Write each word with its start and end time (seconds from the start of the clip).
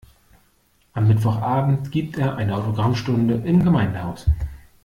Am 0.93 1.07
Mittwochabend 1.07 1.91
gibt 1.91 2.17
er 2.17 2.35
eine 2.35 2.55
Autogrammstunde 2.55 3.35
im 3.35 3.63
Gemeindehaus. 3.63 4.25